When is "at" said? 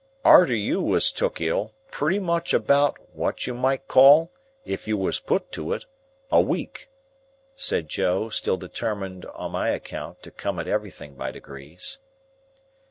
10.57-10.67